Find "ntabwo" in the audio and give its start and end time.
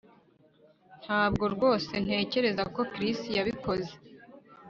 1.03-1.43